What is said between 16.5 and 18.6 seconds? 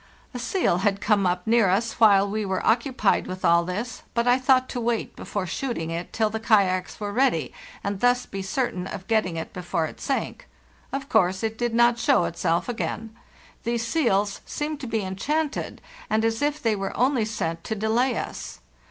they were only sent to delay us.